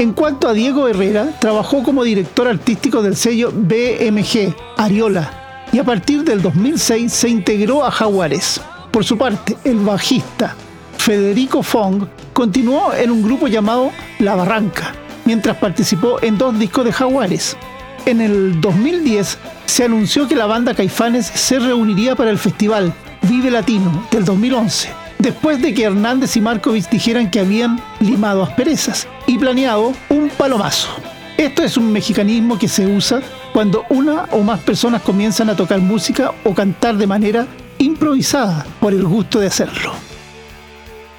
En 0.00 0.14
cuanto 0.14 0.48
a 0.48 0.54
Diego 0.54 0.88
Herrera, 0.88 1.38
trabajó 1.40 1.82
como 1.82 2.04
director 2.04 2.48
artístico 2.48 3.02
del 3.02 3.16
sello 3.16 3.52
BMG, 3.52 4.54
Ariola, 4.78 5.66
y 5.74 5.78
a 5.78 5.84
partir 5.84 6.24
del 6.24 6.40
2006 6.40 7.12
se 7.12 7.28
integró 7.28 7.84
a 7.84 7.90
Jaguares. 7.90 8.62
Por 8.90 9.04
su 9.04 9.18
parte, 9.18 9.58
el 9.62 9.76
bajista 9.76 10.56
Federico 10.96 11.62
Fong 11.62 12.06
continuó 12.32 12.94
en 12.94 13.10
un 13.10 13.22
grupo 13.22 13.46
llamado 13.46 13.90
La 14.20 14.36
Barranca, 14.36 14.94
mientras 15.26 15.58
participó 15.58 16.16
en 16.22 16.38
dos 16.38 16.58
discos 16.58 16.86
de 16.86 16.94
Jaguares. 16.94 17.58
En 18.06 18.22
el 18.22 18.58
2010 18.58 19.36
se 19.66 19.84
anunció 19.84 20.26
que 20.26 20.34
la 20.34 20.46
banda 20.46 20.72
Caifanes 20.72 21.26
se 21.26 21.58
reuniría 21.58 22.16
para 22.16 22.30
el 22.30 22.38
festival 22.38 22.94
Vive 23.28 23.50
Latino 23.50 24.06
del 24.10 24.24
2011 24.24 24.99
después 25.20 25.60
de 25.60 25.74
que 25.74 25.84
Hernández 25.84 26.36
y 26.36 26.40
Markovich 26.40 26.88
dijeran 26.88 27.30
que 27.30 27.40
habían 27.40 27.80
limado 28.00 28.42
asperezas 28.42 29.06
y 29.26 29.38
planeado 29.38 29.92
un 30.08 30.30
palomazo. 30.30 30.88
Esto 31.36 31.62
es 31.62 31.76
un 31.76 31.92
mexicanismo 31.92 32.58
que 32.58 32.68
se 32.68 32.86
usa 32.86 33.22
cuando 33.52 33.84
una 33.88 34.24
o 34.32 34.42
más 34.42 34.60
personas 34.60 35.02
comienzan 35.02 35.50
a 35.50 35.56
tocar 35.56 35.80
música 35.80 36.32
o 36.44 36.54
cantar 36.54 36.96
de 36.96 37.06
manera 37.06 37.46
improvisada 37.78 38.66
por 38.80 38.92
el 38.92 39.04
gusto 39.04 39.40
de 39.40 39.46
hacerlo. 39.46 39.92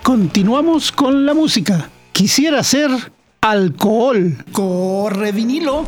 Continuamos 0.03 0.91
con 0.91 1.25
la 1.25 1.33
música. 1.33 1.89
Quisiera 2.11 2.59
hacer 2.59 2.91
alcohol. 3.41 4.37
Corre 4.51 5.31
vinilo. 5.31 5.85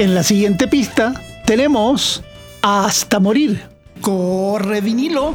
En 0.00 0.14
la 0.14 0.22
siguiente 0.22 0.66
pista 0.66 1.12
tenemos 1.44 2.22
Hasta 2.62 3.20
Morir. 3.20 3.60
Corre 4.00 4.80
vinilo. 4.80 5.34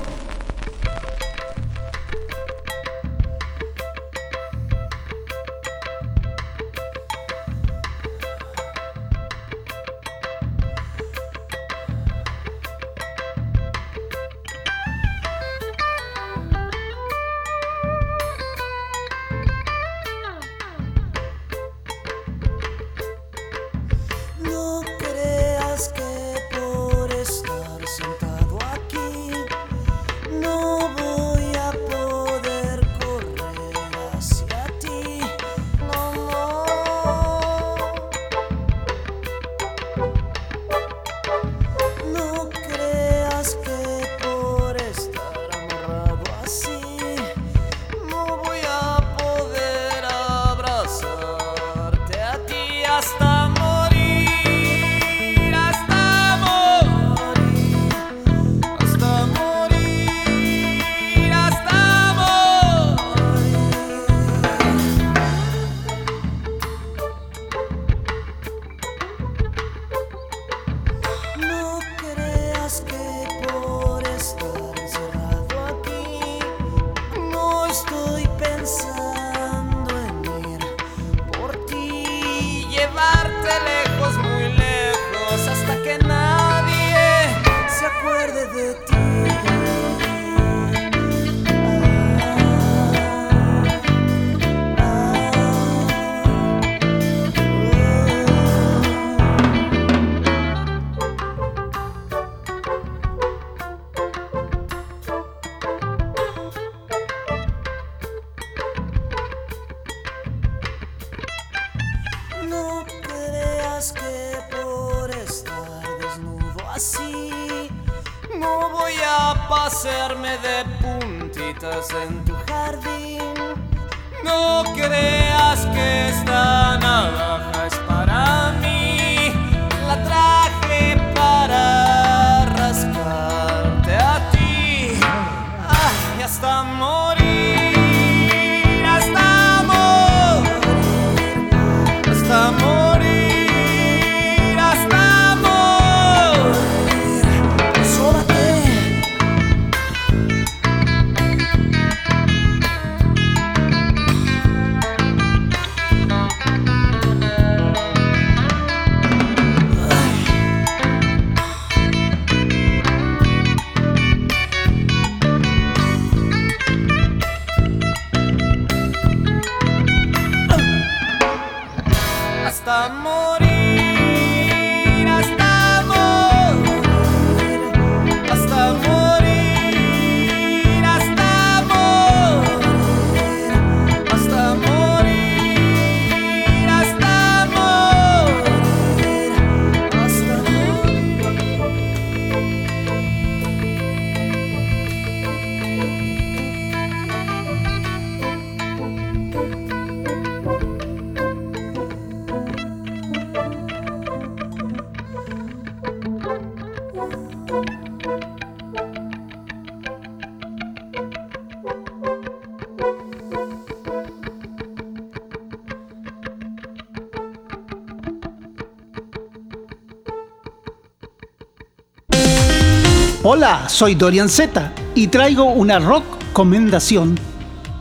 Hola, 223.37 223.67
soy 223.67 223.95
Dorian 223.95 224.29
Z 224.29 224.71
y 224.95 225.07
traigo 225.07 225.43
una 225.43 225.77
rock 225.77 226.05
comendación. 226.31 227.19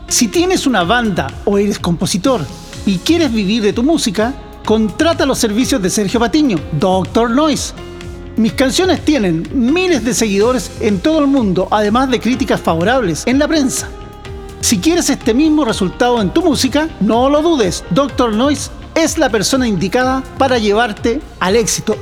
Si 0.09 0.27
tienes 0.27 0.67
una 0.67 0.83
banda 0.83 1.27
o 1.45 1.57
eres 1.57 1.79
compositor 1.79 2.41
y 2.85 2.97
quieres 2.97 3.31
vivir 3.31 3.63
de 3.63 3.71
tu 3.71 3.81
música, 3.81 4.33
contrata 4.65 5.25
los 5.25 5.37
servicios 5.37 5.81
de 5.81 5.89
Sergio 5.89 6.19
Patiño, 6.19 6.57
Doctor 6.73 7.31
Noise. 7.31 7.73
Mis 8.35 8.51
canciones 8.51 9.05
tienen 9.05 9.47
miles 9.53 10.03
de 10.03 10.13
seguidores 10.13 10.71
en 10.81 10.99
todo 10.99 11.19
el 11.19 11.27
mundo, 11.27 11.69
además 11.71 12.09
de 12.09 12.19
críticas 12.19 12.59
favorables 12.59 13.23
en 13.25 13.39
la 13.39 13.47
prensa. 13.47 13.87
Si 14.59 14.79
quieres 14.79 15.09
este 15.09 15.33
mismo 15.33 15.63
resultado 15.63 16.21
en 16.21 16.31
tu 16.31 16.41
música, 16.41 16.89
no 16.99 17.29
lo 17.29 17.41
dudes, 17.41 17.85
Doctor 17.91 18.33
Noise 18.33 18.71
es 18.93 19.17
la 19.17 19.29
persona 19.29 19.65
indicada 19.65 20.21
para 20.37 20.57
llevarte 20.57 21.21
al 21.39 21.55
éxito. 21.55 21.95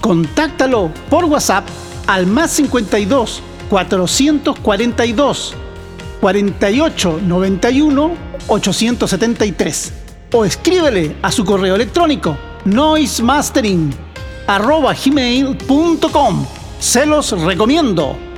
Contáctalo 0.00 0.90
por 1.08 1.26
WhatsApp 1.26 1.64
al 2.12 2.26
más 2.26 2.50
52 2.50 3.42
442 3.70 5.54
48 6.20 7.20
91 7.26 8.10
873 8.48 9.92
o 10.34 10.44
escríbele 10.44 11.16
a 11.22 11.32
su 11.32 11.42
correo 11.42 11.74
electrónico 11.74 12.36
noisemastering 12.66 13.94
arroba 14.46 14.92
gmail.com. 14.94 16.46
Se 16.78 17.06
los 17.06 17.30
recomiendo. 17.30 18.31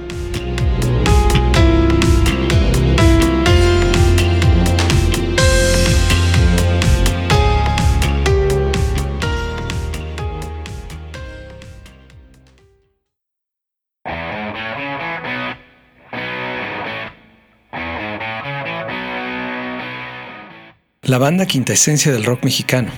La 21.07 21.19
banda 21.19 21.47
quinta 21.47 21.73
esencia 21.73 22.13
del 22.13 22.25
rock 22.25 22.45
mexicano, 22.45 22.91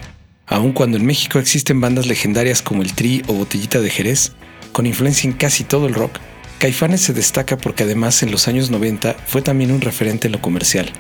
Aun 0.49 0.73
cuando 0.73 0.97
en 0.97 1.05
México 1.05 1.41
existen 1.41 1.81
bandas 1.81 2.07
legendarias 2.07 2.63
como 2.63 2.83
el 2.83 2.95
Tri 2.95 3.23
o 3.27 3.33
Botellita 3.33 3.81
de 3.81 3.91
Jerez, 3.91 4.33
con 4.73 4.87
influencia 4.87 5.29
en 5.29 5.37
casi 5.37 5.65
todo 5.65 5.89
el 5.89 5.95
rock, 5.95 6.21
Caifanes 6.59 7.01
se 7.01 7.13
destaca 7.13 7.59
porque 7.59 7.83
además 7.83 8.23
en 8.23 8.31
los 8.31 8.47
años 8.47 8.71
90 8.71 9.17
fue 9.27 9.43
también 9.43 9.73
un 9.73 9.81
referente 9.81 10.29
en 10.29 10.33
lo 10.33 10.41
comercial. 10.41 10.91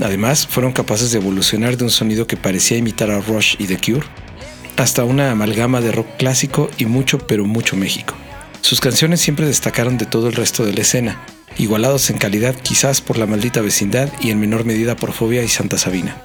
Además, 0.00 0.46
fueron 0.46 0.72
capaces 0.72 1.12
de 1.12 1.18
evolucionar 1.18 1.76
de 1.76 1.84
un 1.84 1.90
sonido 1.90 2.26
que 2.26 2.36
parecía 2.36 2.76
imitar 2.76 3.10
a 3.10 3.20
Rush 3.20 3.54
y 3.58 3.66
The 3.66 3.78
Cure 3.78 4.06
hasta 4.76 5.04
una 5.04 5.30
amalgama 5.30 5.80
de 5.80 5.92
rock 5.92 6.08
clásico 6.18 6.68
y 6.76 6.86
mucho 6.86 7.18
pero 7.18 7.44
mucho 7.44 7.76
México. 7.76 8.14
Sus 8.62 8.80
canciones 8.80 9.20
siempre 9.20 9.46
destacaron 9.46 9.96
de 9.96 10.06
todo 10.06 10.28
el 10.28 10.34
resto 10.34 10.64
de 10.64 10.72
la 10.72 10.80
escena, 10.80 11.24
igualados 11.56 12.10
en 12.10 12.18
calidad 12.18 12.56
quizás 12.56 13.00
por 13.00 13.16
La 13.16 13.26
maldita 13.26 13.60
vecindad 13.60 14.10
y 14.20 14.30
en 14.30 14.40
menor 14.40 14.64
medida 14.64 14.96
por 14.96 15.12
Fobia 15.12 15.42
y 15.42 15.48
Santa 15.48 15.78
Sabina. 15.78 16.20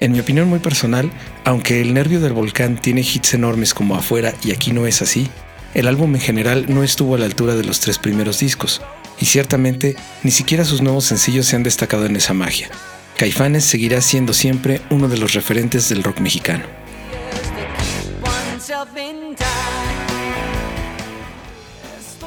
En 0.00 0.12
mi 0.12 0.20
opinión 0.20 0.48
muy 0.48 0.60
personal, 0.60 1.10
aunque 1.44 1.82
El 1.82 1.92
nervio 1.92 2.20
del 2.20 2.32
volcán 2.32 2.80
tiene 2.80 3.02
hits 3.02 3.34
enormes 3.34 3.74
como 3.74 3.96
Afuera 3.96 4.32
y 4.42 4.50
Aquí 4.50 4.72
no 4.72 4.86
es 4.86 5.02
así, 5.02 5.28
el 5.74 5.86
álbum 5.86 6.14
en 6.14 6.22
general 6.22 6.64
no 6.68 6.82
estuvo 6.82 7.14
a 7.14 7.18
la 7.18 7.26
altura 7.26 7.54
de 7.54 7.64
los 7.64 7.80
tres 7.80 7.98
primeros 7.98 8.38
discos, 8.38 8.80
y 9.20 9.26
ciertamente 9.26 9.96
ni 10.22 10.30
siquiera 10.30 10.64
sus 10.64 10.80
nuevos 10.80 11.04
sencillos 11.04 11.44
se 11.44 11.56
han 11.56 11.62
destacado 11.62 12.06
en 12.06 12.16
esa 12.16 12.32
magia. 12.32 12.70
Caifanes 13.18 13.64
seguirá 13.64 14.00
siendo 14.00 14.32
siempre 14.32 14.80
uno 14.88 15.06
de 15.06 15.18
los 15.18 15.34
referentes 15.34 15.90
del 15.90 16.02
rock 16.02 16.20
mexicano. 16.20 16.64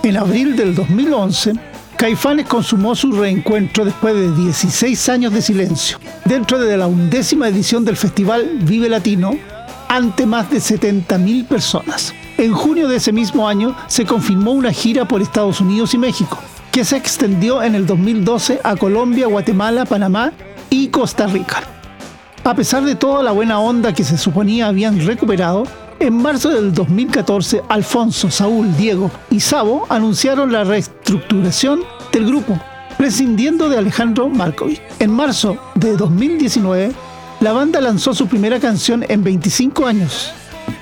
En 0.03 0.17
abril 0.17 0.55
del 0.55 0.75
2011, 0.75 1.53
Caifanes 2.03 2.47
consumó 2.47 2.95
su 2.95 3.13
reencuentro 3.13 3.85
después 3.85 4.13
de 4.13 4.29
16 4.35 5.07
años 5.07 5.31
de 5.31 5.41
silencio, 5.41 5.99
dentro 6.25 6.59
de 6.59 6.75
la 6.75 6.85
undécima 6.85 7.47
edición 7.47 7.85
del 7.85 7.95
festival 7.95 8.57
Vive 8.59 8.89
Latino, 8.89 9.37
ante 9.87 10.25
más 10.25 10.51
de 10.51 10.57
70.000 10.57 11.47
personas. 11.47 12.13
En 12.37 12.51
junio 12.51 12.89
de 12.89 12.97
ese 12.97 13.13
mismo 13.13 13.47
año 13.47 13.73
se 13.87 14.05
confirmó 14.05 14.51
una 14.51 14.73
gira 14.73 15.07
por 15.07 15.21
Estados 15.21 15.61
Unidos 15.61 15.93
y 15.93 15.97
México, 15.97 16.37
que 16.73 16.83
se 16.83 16.97
extendió 16.97 17.63
en 17.63 17.73
el 17.73 17.85
2012 17.85 18.59
a 18.65 18.75
Colombia, 18.75 19.27
Guatemala, 19.27 19.85
Panamá 19.85 20.33
y 20.69 20.89
Costa 20.89 21.25
Rica. 21.27 21.63
A 22.43 22.53
pesar 22.53 22.83
de 22.83 22.95
toda 22.95 23.23
la 23.23 23.31
buena 23.31 23.61
onda 23.61 23.93
que 23.93 24.03
se 24.03 24.17
suponía 24.17 24.67
habían 24.67 24.99
recuperado, 25.05 25.63
en 26.03 26.17
marzo 26.17 26.49
del 26.49 26.73
2014 26.73 27.61
Alfonso, 27.69 28.29
Saúl, 28.29 28.75
Diego 28.75 29.09
y 29.29 29.39
Sabo 29.39 29.85
anunciaron 29.89 30.51
la 30.51 30.65
reestructuración 30.65 31.81
del 32.11 32.25
grupo, 32.25 32.59
prescindiendo 32.97 33.69
de 33.69 33.77
Alejandro 33.77 34.27
Markovich. 34.27 34.81
En 34.99 35.11
marzo 35.11 35.57
de 35.75 35.95
2019, 35.95 36.91
la 37.39 37.53
banda 37.53 37.79
lanzó 37.79 38.13
su 38.13 38.27
primera 38.27 38.59
canción 38.59 39.05
en 39.07 39.23
25 39.23 39.85
años, 39.85 40.33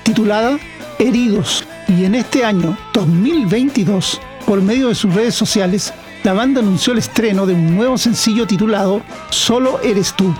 titulada 0.02 0.58
Heridos, 0.98 1.64
y 1.86 2.04
en 2.04 2.16
este 2.16 2.44
año 2.44 2.76
2022, 2.92 4.20
por 4.44 4.60
medio 4.60 4.88
de 4.88 4.96
sus 4.96 5.14
redes 5.14 5.36
sociales, 5.36 5.92
la 6.24 6.32
banda 6.32 6.60
anunció 6.60 6.92
el 6.92 6.98
estreno 6.98 7.46
de 7.46 7.54
un 7.54 7.76
nuevo 7.76 7.96
sencillo 7.96 8.46
titulado 8.46 9.02
Solo 9.30 9.80
Eres 9.82 10.14
Tú, 10.14 10.34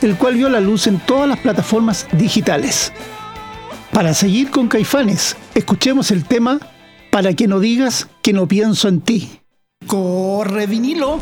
el 0.00 0.16
cual 0.16 0.34
vio 0.34 0.48
la 0.48 0.60
luz 0.60 0.86
en 0.86 1.00
todas 1.00 1.28
las 1.28 1.40
plataformas 1.40 2.06
digitales. 2.12 2.92
Para 3.98 4.14
seguir 4.14 4.52
con 4.52 4.68
Caifanes, 4.68 5.36
escuchemos 5.56 6.12
el 6.12 6.24
tema 6.24 6.60
Para 7.10 7.34
que 7.34 7.48
no 7.48 7.58
digas 7.58 8.06
que 8.22 8.32
no 8.32 8.46
pienso 8.46 8.86
en 8.86 9.00
ti. 9.00 9.40
Corre 9.88 10.68
vinilo. 10.68 11.20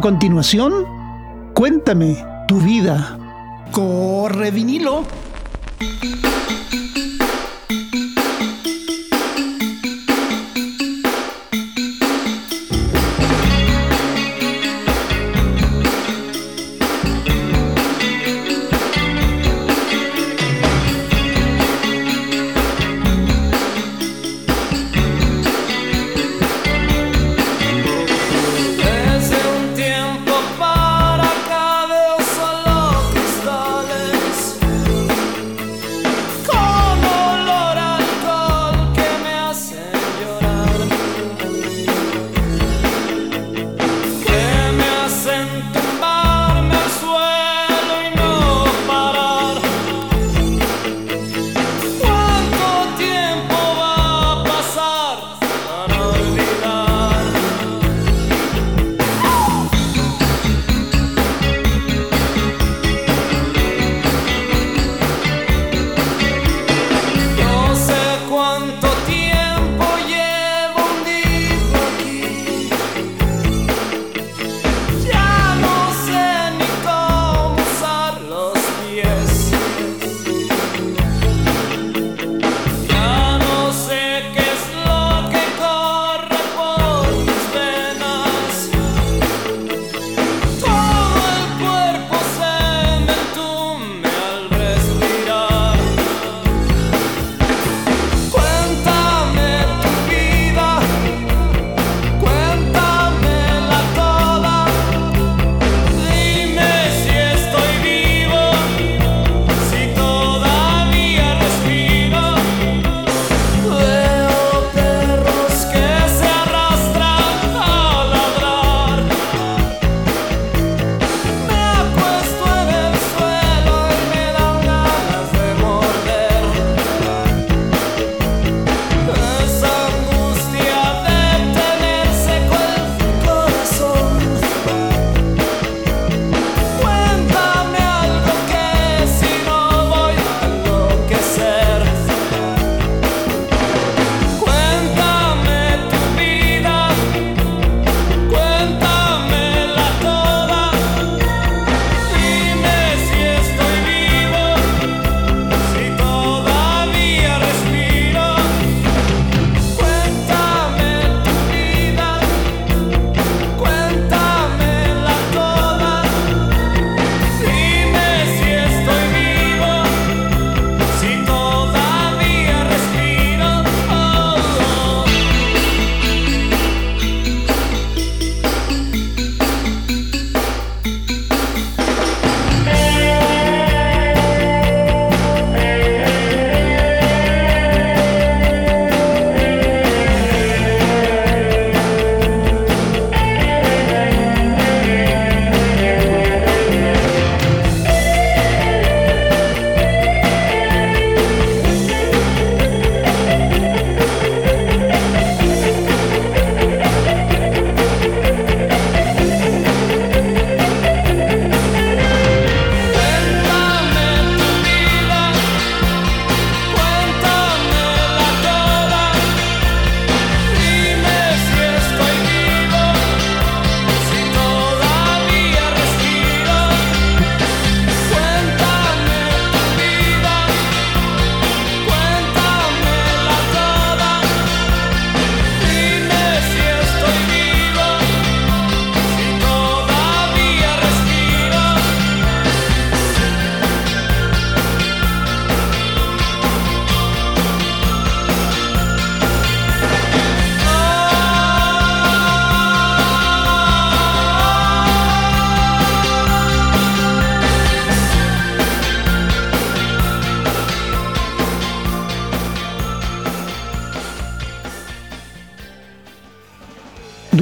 A 0.00 0.02
continuación, 0.02 0.86
cuéntame 1.52 2.16
tu 2.48 2.58
vida. 2.58 3.18
Corre 3.70 4.50
vinilo. 4.50 5.04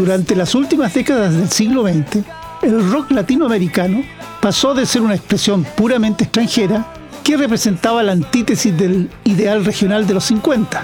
Durante 0.09 0.35
las 0.35 0.55
últimas 0.55 0.95
décadas 0.95 1.35
del 1.35 1.51
siglo 1.51 1.83
XX, 1.83 2.25
el 2.63 2.91
rock 2.91 3.11
latinoamericano 3.11 4.03
pasó 4.41 4.73
de 4.73 4.87
ser 4.87 5.03
una 5.03 5.15
expresión 5.15 5.67
puramente 5.77 6.25
extranjera 6.25 6.87
que 7.23 7.37
representaba 7.37 8.03
la 8.03 8.13
antítesis 8.13 8.75
del 8.75 9.11
ideal 9.25 9.67
regional 9.67 10.07
de 10.07 10.15
los 10.15 10.25
50, 10.25 10.83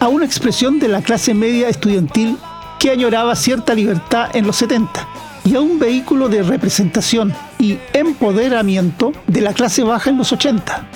a 0.00 0.08
una 0.08 0.26
expresión 0.26 0.78
de 0.78 0.88
la 0.88 1.00
clase 1.00 1.32
media 1.32 1.70
estudiantil 1.70 2.36
que 2.78 2.90
añoraba 2.90 3.34
cierta 3.36 3.72
libertad 3.72 4.36
en 4.36 4.46
los 4.46 4.56
70 4.56 5.08
y 5.46 5.54
a 5.54 5.62
un 5.62 5.78
vehículo 5.78 6.28
de 6.28 6.42
representación 6.42 7.32
y 7.58 7.78
empoderamiento 7.94 9.12
de 9.28 9.40
la 9.40 9.54
clase 9.54 9.82
baja 9.82 10.10
en 10.10 10.18
los 10.18 10.30
80. 10.30 10.86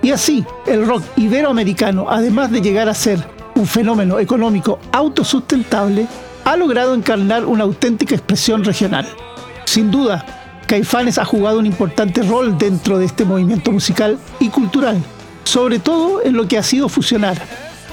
Y 0.00 0.12
así, 0.12 0.46
el 0.66 0.86
rock 0.86 1.02
iberoamericano, 1.18 2.06
además 2.08 2.50
de 2.50 2.62
llegar 2.62 2.88
a 2.88 2.94
ser 2.94 3.22
un 3.54 3.66
fenómeno 3.66 4.18
económico 4.18 4.78
autosustentable, 4.92 6.06
ha 6.52 6.56
logrado 6.58 6.94
encarnar 6.94 7.46
una 7.46 7.64
auténtica 7.64 8.14
expresión 8.14 8.62
regional. 8.62 9.08
Sin 9.64 9.90
duda, 9.90 10.26
Caifanes 10.66 11.16
ha 11.16 11.24
jugado 11.24 11.58
un 11.58 11.64
importante 11.64 12.20
rol 12.22 12.58
dentro 12.58 12.98
de 12.98 13.06
este 13.06 13.24
movimiento 13.24 13.72
musical 13.72 14.18
y 14.38 14.50
cultural, 14.50 15.02
sobre 15.44 15.78
todo 15.78 16.22
en 16.22 16.34
lo 16.34 16.46
que 16.46 16.58
ha 16.58 16.62
sido 16.62 16.90
fusionar 16.90 17.40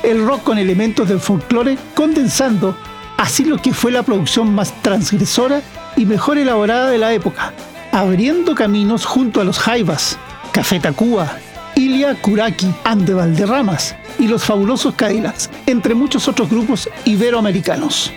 el 0.03 0.25
rock 0.25 0.43
con 0.43 0.57
elementos 0.57 1.07
del 1.07 1.21
folclore, 1.21 1.77
condensando 1.95 2.75
así 3.17 3.45
lo 3.45 3.61
que 3.61 3.73
fue 3.73 3.91
la 3.91 4.03
producción 4.03 4.53
más 4.53 4.73
transgresora 4.81 5.61
y 5.95 6.05
mejor 6.05 6.37
elaborada 6.37 6.89
de 6.89 6.97
la 6.97 7.13
época, 7.13 7.53
abriendo 7.93 8.55
caminos 8.55 9.05
junto 9.05 9.39
a 9.39 9.45
los 9.45 9.57
Jaivas, 9.57 10.17
Café 10.51 10.81
Tacuba, 10.81 11.31
Ilia 11.75 12.13
Kuraki, 12.21 12.67
Ande 12.83 13.13
Valderramas 13.13 13.95
y 14.19 14.27
los 14.27 14.43
fabulosos 14.43 14.95
Cadillacs, 14.95 15.49
entre 15.65 15.95
muchos 15.95 16.27
otros 16.27 16.49
grupos 16.49 16.89
iberoamericanos. 17.05 18.11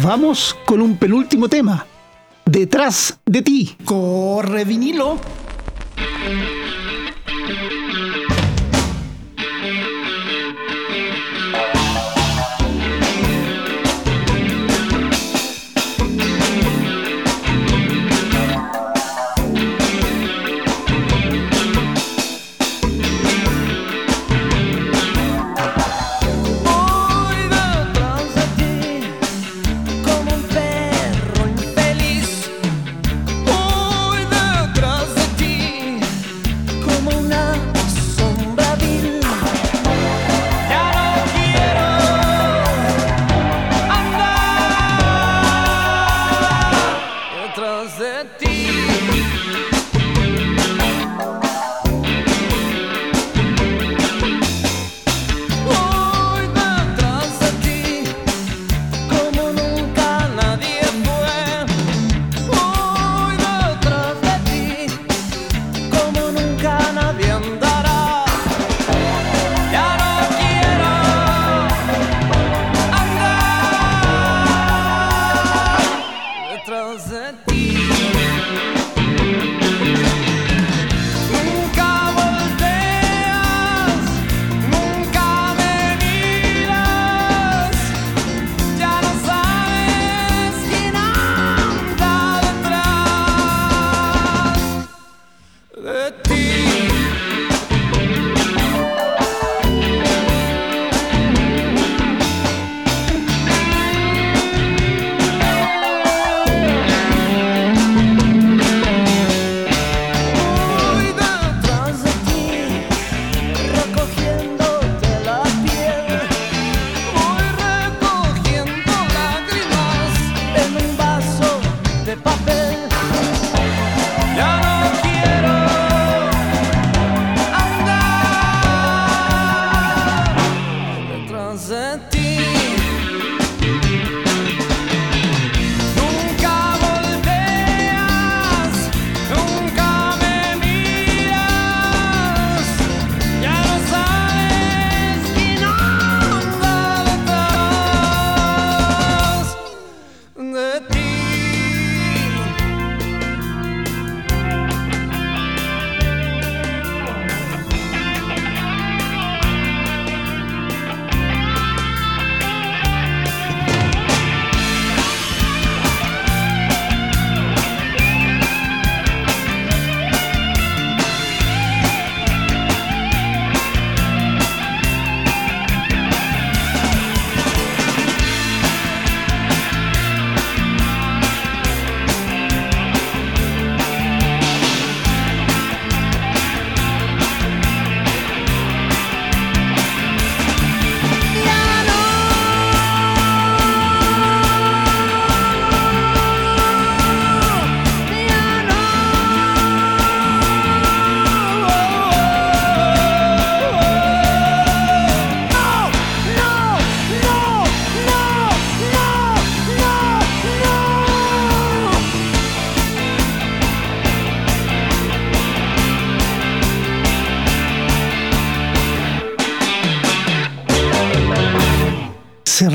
Vamos 0.00 0.56
con 0.64 0.80
un 0.80 0.96
penúltimo 0.96 1.48
tema. 1.48 1.86
Detrás 2.46 3.18
de 3.26 3.42
ti. 3.42 3.76
Corre 3.84 4.64
vinilo. 4.64 5.18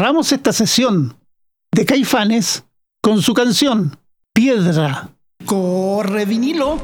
Cerramos 0.07 0.31
esta 0.31 0.53
sesión 0.53 1.17
de 1.69 1.85
Caifanes 1.85 2.63
con 3.01 3.21
su 3.21 3.33
canción 3.33 3.97
Piedra. 4.31 5.09
Corre 5.45 6.23
vinilo. 6.23 6.79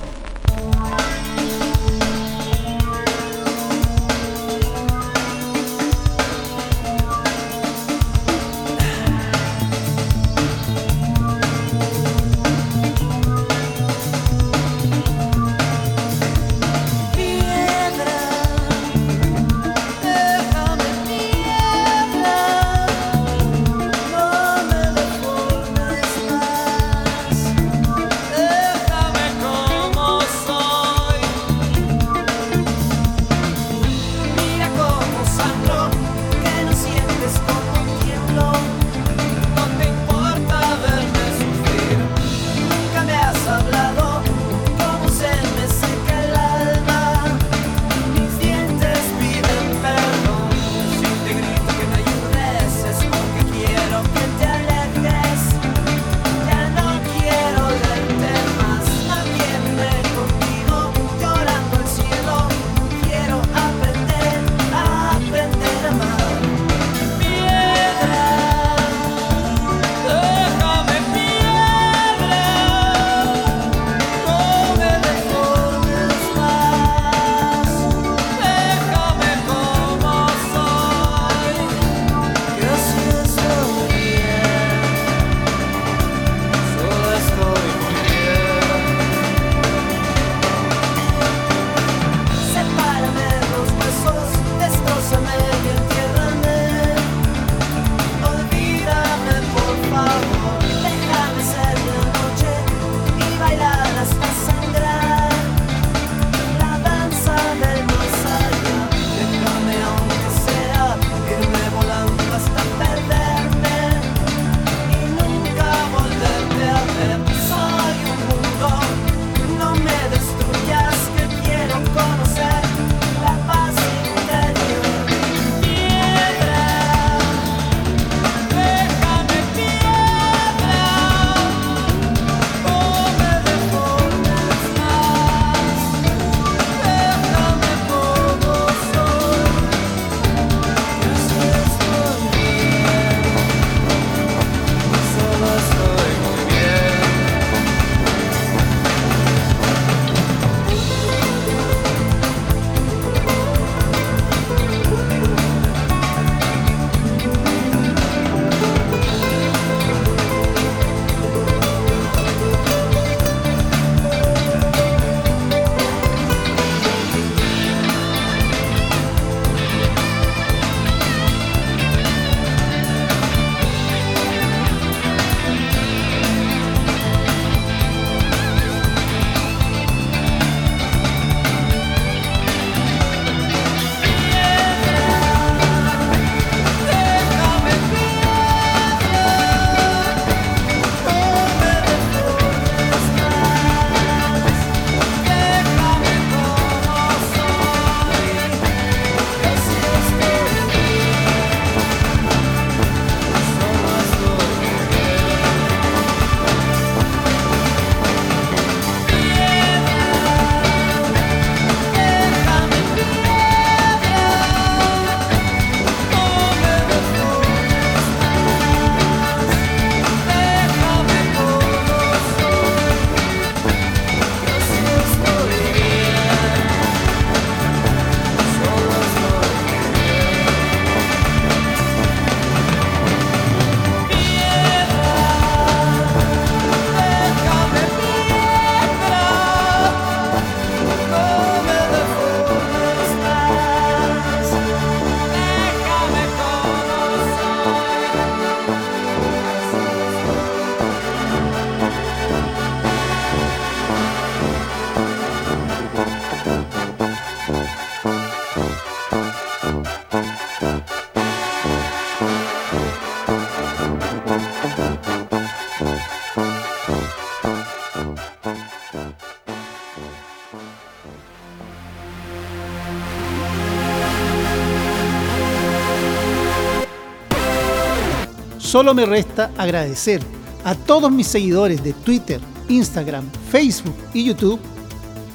Solo 278.73 278.95
me 278.95 279.05
resta 279.05 279.51
agradecer 279.55 280.19
a 280.65 280.73
todos 280.73 281.11
mis 281.11 281.27
seguidores 281.27 281.83
de 281.83 281.93
Twitter, 281.93 282.41
Instagram, 282.69 283.23
Facebook 283.51 283.93
y 284.15 284.23
YouTube 284.23 284.59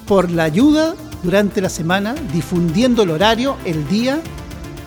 por 0.08 0.28
la 0.28 0.42
ayuda 0.42 0.96
durante 1.22 1.60
la 1.60 1.68
semana 1.68 2.16
difundiendo 2.32 3.04
el 3.04 3.10
horario, 3.10 3.56
el 3.64 3.86
día 3.86 4.20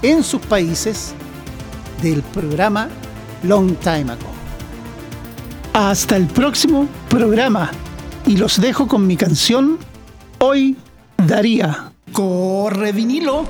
en 0.01 0.21
sus 0.21 0.41
países 0.41 1.13
del 2.01 2.21
programa 2.23 2.89
Long 3.43 3.73
Time 3.77 4.11
Ago. 4.11 4.31
Hasta 5.71 6.17
el 6.17 6.27
próximo 6.27 6.89
programa 7.07 7.71
y 8.27 8.35
los 8.35 8.59
dejo 8.59 8.85
con 8.85 9.07
mi 9.07 9.15
canción 9.15 9.77
Hoy 10.39 10.75
Daría. 11.25 11.93
Corre 12.11 12.91
vinilo. 12.91 13.45